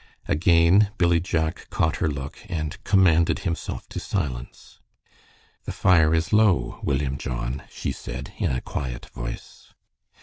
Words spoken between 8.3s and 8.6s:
in